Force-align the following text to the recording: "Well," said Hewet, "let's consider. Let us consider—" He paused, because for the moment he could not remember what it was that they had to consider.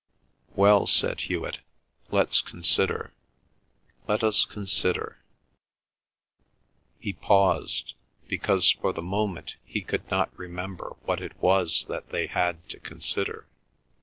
"Well," 0.55 0.87
said 0.87 1.19
Hewet, 1.21 1.59
"let's 2.09 2.41
consider. 2.41 3.13
Let 4.07 4.23
us 4.23 4.45
consider—" 4.45 5.19
He 6.99 7.13
paused, 7.13 7.93
because 8.27 8.71
for 8.71 8.93
the 8.93 9.03
moment 9.03 9.57
he 9.63 9.81
could 9.83 10.09
not 10.09 10.35
remember 10.35 10.95
what 11.03 11.21
it 11.21 11.39
was 11.39 11.85
that 11.85 12.09
they 12.09 12.25
had 12.25 12.67
to 12.69 12.79
consider. 12.79 13.45